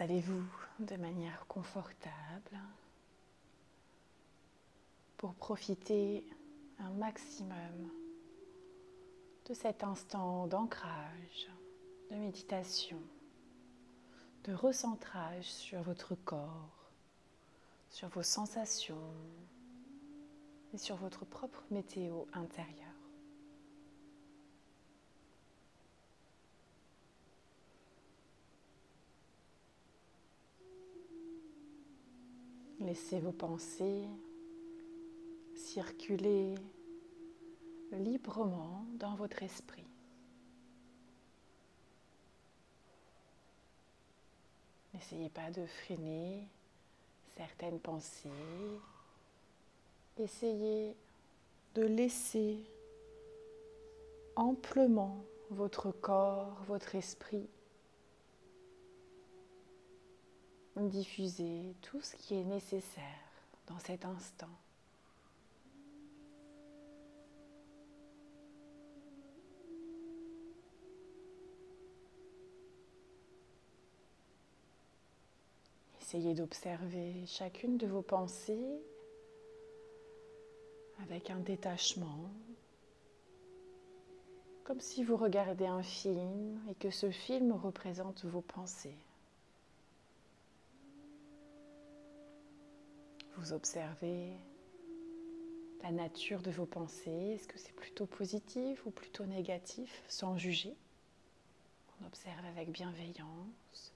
[0.00, 0.46] Installez-vous
[0.78, 2.58] de manière confortable
[5.18, 6.24] pour profiter
[6.78, 7.90] un maximum
[9.46, 11.50] de cet instant d'ancrage,
[12.10, 13.02] de méditation,
[14.44, 16.90] de recentrage sur votre corps,
[17.90, 19.12] sur vos sensations
[20.72, 22.89] et sur votre propre météo intérieure.
[32.80, 34.04] Laissez vos pensées
[35.54, 36.54] circuler
[37.92, 39.84] librement dans votre esprit.
[44.94, 46.48] N'essayez pas de freiner
[47.36, 48.30] certaines pensées.
[50.18, 50.96] Essayez
[51.74, 52.58] de laisser
[54.36, 57.48] amplement votre corps, votre esprit
[60.76, 63.04] diffuser tout ce qui est nécessaire
[63.66, 64.48] dans cet instant.
[76.00, 78.82] Essayez d'observer chacune de vos pensées
[81.04, 82.28] avec un détachement,
[84.64, 88.96] comme si vous regardez un film et que ce film représente vos pensées.
[93.40, 94.34] Vous observez
[95.82, 97.32] la nature de vos pensées?
[97.34, 100.76] Est-ce que c'est plutôt positif ou plutôt négatif, sans juger?
[102.02, 103.94] On observe avec bienveillance.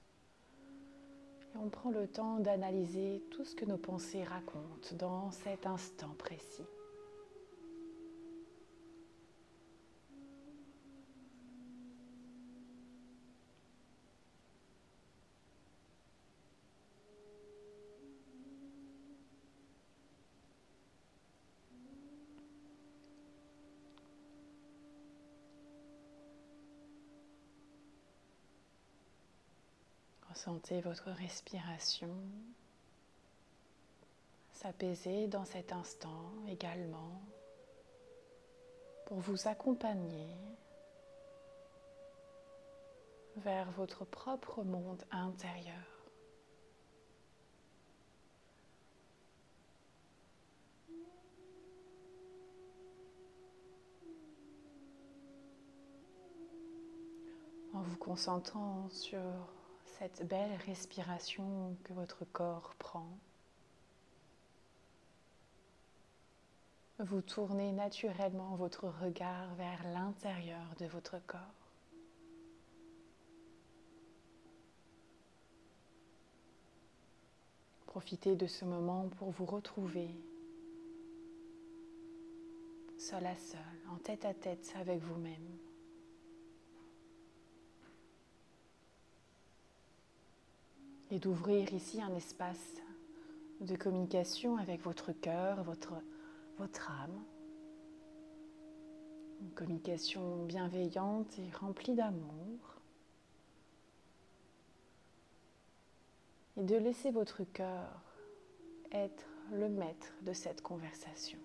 [1.53, 6.15] Et on prend le temps d'analyser tout ce que nos pensées racontent dans cet instant
[6.17, 6.65] précis.
[30.35, 32.13] Sentez votre respiration
[34.51, 37.21] s'apaiser dans cet instant également
[39.05, 40.35] pour vous accompagner
[43.37, 45.75] vers votre propre monde intérieur.
[57.73, 59.19] En vous concentrant sur
[59.99, 63.07] cette belle respiration que votre corps prend.
[66.99, 71.39] Vous tournez naturellement votre regard vers l'intérieur de votre corps.
[77.85, 80.09] Profitez de ce moment pour vous retrouver
[82.97, 83.59] seul à seul,
[83.91, 85.57] en tête à tête avec vous-même.
[91.15, 92.81] Et d'ouvrir ici un espace
[93.61, 95.93] de communication avec votre cœur, votre,
[96.91, 97.23] âme.
[99.39, 102.81] Une communication bienveillante et remplie d'amour.
[106.57, 108.01] Et de laisser votre cœur
[108.91, 111.39] être le maître de cette conversation.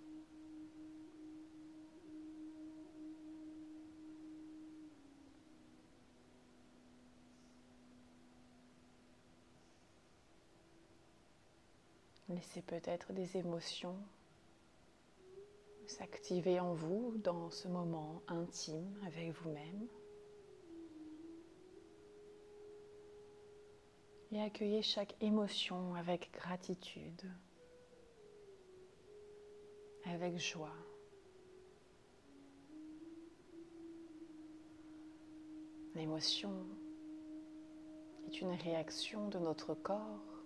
[12.31, 13.97] Laissez peut-être des émotions
[15.85, 19.89] s'activer en vous dans ce moment intime avec vous-même.
[24.31, 27.29] Et accueillez chaque émotion avec gratitude,
[30.05, 30.77] avec joie.
[35.97, 36.65] L'émotion
[38.29, 40.40] est une réaction de notre corps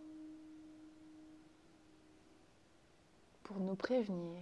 [3.54, 4.40] pour nous prévenir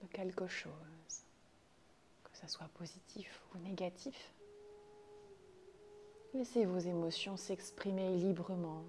[0.00, 0.72] de quelque chose,
[2.24, 4.32] que ce soit positif ou négatif.
[6.32, 8.82] Laissez vos émotions s'exprimer librement,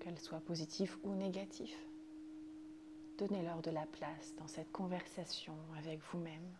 [0.00, 1.78] qu'elles soient positives ou négatives.
[3.18, 6.56] Donnez-leur de la place dans cette conversation avec vous-même.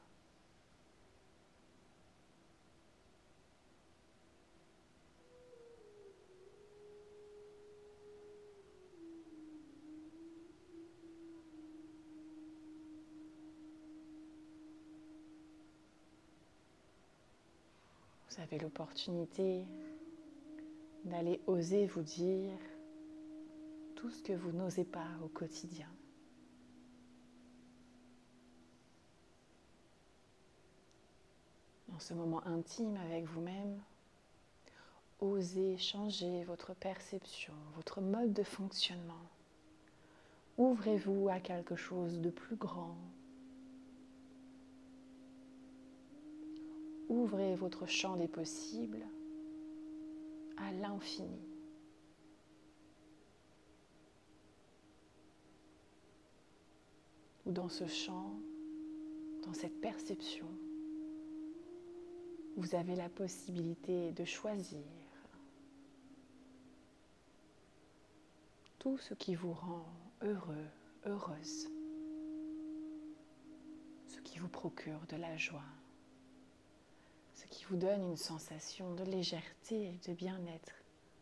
[18.35, 19.65] Vous avez l'opportunité
[21.05, 22.59] d'aller oser vous dire
[23.95, 25.89] tout ce que vous n'osez pas au quotidien.
[31.89, 33.81] Dans ce moment intime avec vous-même,
[35.21, 39.29] osez changer votre perception, votre mode de fonctionnement.
[40.59, 42.97] Ouvrez-vous à quelque chose de plus grand.
[47.09, 49.05] Ouvrez votre champ des possibles
[50.57, 51.41] à l'infini.
[57.47, 58.39] Ou dans ce champ,
[59.45, 60.49] dans cette perception,
[62.57, 64.81] vous avez la possibilité de choisir
[68.79, 69.87] tout ce qui vous rend
[70.23, 70.67] heureux,
[71.07, 71.69] heureuse,
[74.09, 75.65] ce qui vous procure de la joie,
[77.69, 80.75] vous donne une sensation de légèreté et de bien-être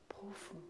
[0.09, 0.61] profond.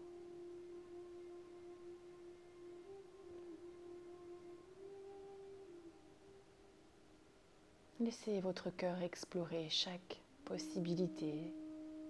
[7.99, 11.53] Laissez votre cœur explorer chaque possibilité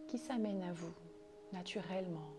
[0.08, 0.94] qui s'amène à vous
[1.52, 2.34] naturellement.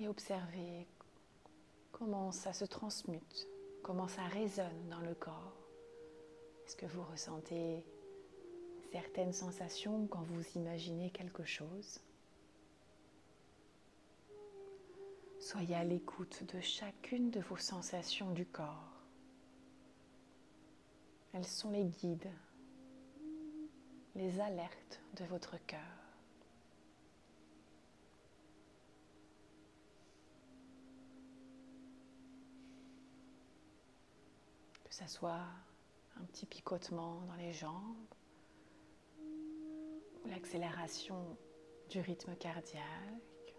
[0.00, 0.86] et observez
[1.98, 3.48] comment ça se transmute,
[3.82, 5.56] comment ça résonne dans le corps?
[6.66, 7.84] Est-ce que vous ressentez
[8.90, 12.00] certaines sensations quand vous imaginez quelque chose?
[15.38, 19.04] Soyez à l'écoute de chacune de vos sensations du corps.
[21.32, 22.30] Elles sont les guides,
[24.16, 26.03] les alertes de votre cœur.
[34.96, 35.42] Que ce soit
[36.20, 38.14] un petit picotement dans les jambes
[39.18, 41.36] ou l'accélération
[41.88, 43.56] du rythme cardiaque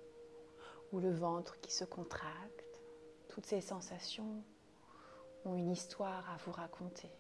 [0.94, 2.82] ou le ventre qui se contracte.
[3.28, 4.44] Toutes ces sensations
[5.44, 7.12] ont une histoire à vous raconter.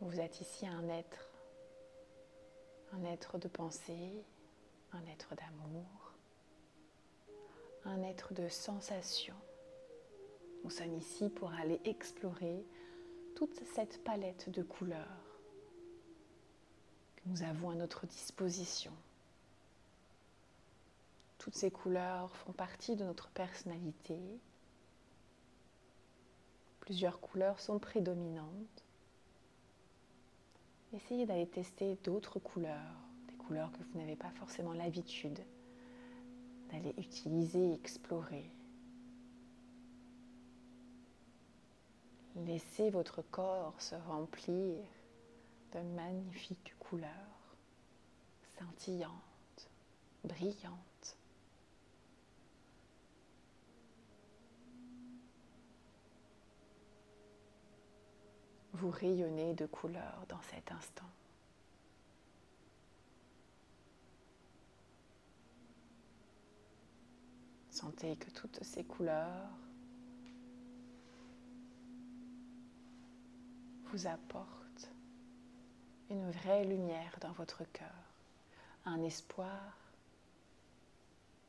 [0.00, 1.28] Vous êtes ici un être,
[2.92, 4.24] un être de pensée,
[4.92, 6.14] un être d'amour,
[7.84, 9.34] un être de sensation.
[10.62, 12.64] Nous sommes ici pour aller explorer
[13.34, 15.40] toute cette palette de couleurs
[17.16, 18.92] que nous avons à notre disposition.
[21.38, 24.20] Toutes ces couleurs font partie de notre personnalité.
[26.78, 28.87] Plusieurs couleurs sont prédominantes.
[30.94, 32.96] Essayez d'aller tester d'autres couleurs,
[33.28, 35.38] des couleurs que vous n'avez pas forcément l'habitude
[36.70, 38.50] d'aller utiliser explorer.
[42.36, 44.78] Laissez votre corps se remplir
[45.72, 47.56] de magnifiques couleurs
[48.54, 49.70] scintillantes,
[50.24, 50.87] brillantes.
[58.78, 61.10] Vous rayonnez de couleurs dans cet instant.
[67.70, 69.50] Sentez que toutes ces couleurs
[73.86, 74.90] vous apportent
[76.10, 77.86] une vraie lumière dans votre cœur,
[78.84, 79.76] un espoir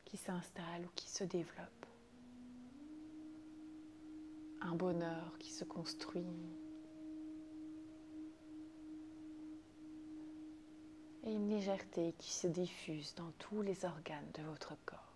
[0.04, 1.86] qui s'installe ou qui se développe,
[4.62, 6.26] un bonheur qui se construit
[11.24, 15.09] et une légèreté qui se diffuse dans tous les organes de votre corps.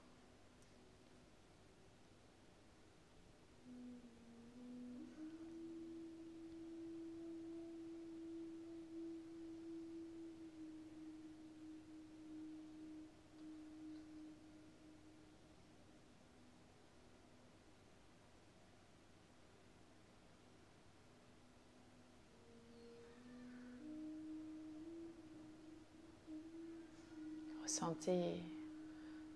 [27.74, 28.40] Sentez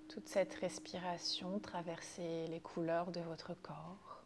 [0.09, 4.23] toute cette respiration traverser les couleurs de votre corps.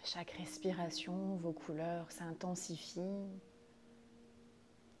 [0.00, 3.40] À chaque respiration, vos couleurs s'intensifient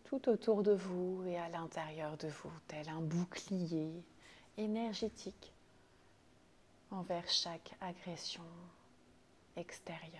[0.02, 3.92] tout autour de vous et à l'intérieur de vous, tel un bouclier
[4.58, 5.52] énergétique
[6.90, 8.42] envers chaque agression
[9.54, 10.10] extérieure.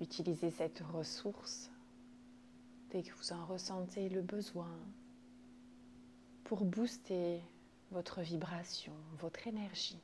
[0.00, 1.70] Utilisez cette ressource
[2.90, 4.76] dès que vous en ressentez le besoin
[6.44, 7.40] pour booster
[7.90, 10.00] votre vibration, votre énergie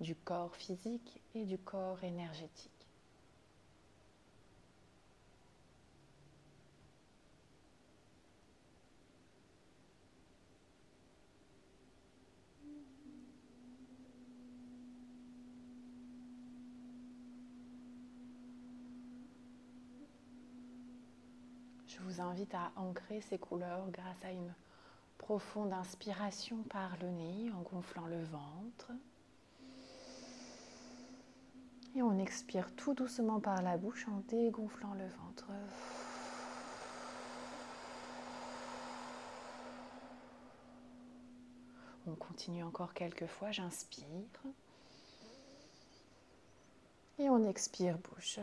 [0.00, 2.70] du corps physique et du corps énergétique.
[21.86, 24.52] Je invite à ancrer ces couleurs grâce à une
[25.18, 28.92] profonde inspiration par le nez en gonflant le ventre.
[31.96, 35.46] Et on expire tout doucement par la bouche en dégonflant le ventre.
[42.06, 44.04] On continue encore quelques fois, j'inspire.
[47.18, 48.38] Et on expire bouche.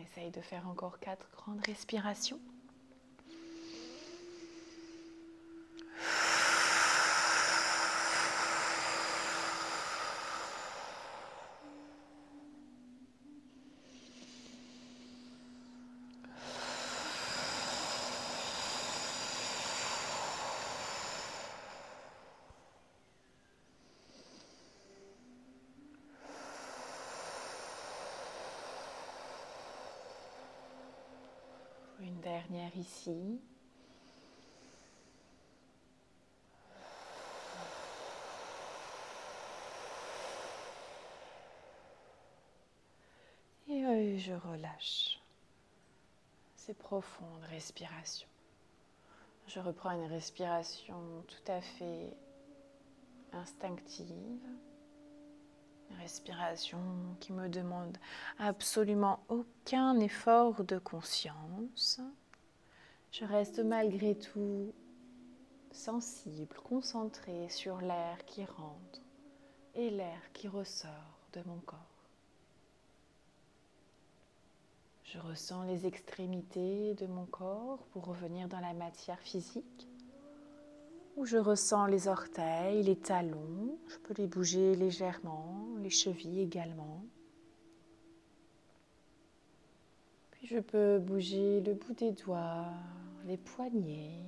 [0.00, 2.40] Essaye de faire encore quatre grandes respirations.
[32.20, 33.40] Dernière ici.
[43.68, 45.20] Et euh, je relâche
[46.56, 48.28] ces profondes respirations.
[49.46, 52.16] Je reprends une respiration tout à fait
[53.32, 54.40] instinctive.
[55.98, 56.78] Respiration
[57.20, 57.96] qui me demande
[58.38, 62.00] absolument aucun effort de conscience.
[63.12, 64.72] Je reste malgré tout
[65.72, 69.00] sensible, concentré sur l'air qui rentre
[69.74, 71.78] et l'air qui ressort de mon corps.
[75.04, 79.89] Je ressens les extrémités de mon corps pour revenir dans la matière physique
[81.20, 87.04] où je ressens les orteils, les talons, je peux les bouger légèrement, les chevilles également.
[90.30, 92.72] Puis je peux bouger le bout des doigts,
[93.26, 94.24] les poignets,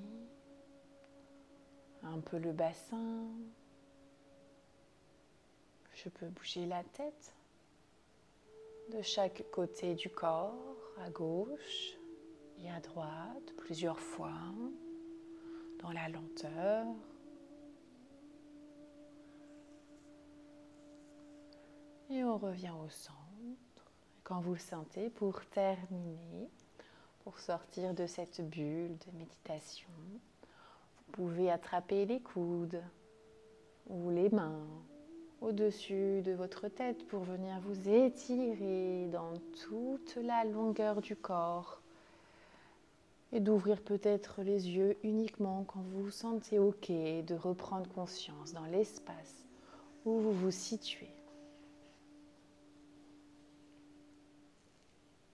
[2.02, 3.24] un peu le bassin.
[5.94, 7.34] Je peux bouger la tête
[8.92, 11.96] de chaque côté du corps, à gauche
[12.58, 14.34] et à droite, plusieurs fois
[15.82, 16.86] dans la lenteur.
[22.10, 23.16] Et on revient au centre.
[24.22, 26.48] Quand vous le sentez, pour terminer,
[27.24, 29.88] pour sortir de cette bulle de méditation,
[30.96, 32.82] vous pouvez attraper les coudes
[33.88, 34.66] ou les mains
[35.40, 39.32] au-dessus de votre tête pour venir vous étirer dans
[39.64, 41.81] toute la longueur du corps
[43.32, 48.66] et d'ouvrir peut-être les yeux uniquement quand vous vous sentez OK, de reprendre conscience dans
[48.66, 49.46] l'espace
[50.04, 51.14] où vous vous situez.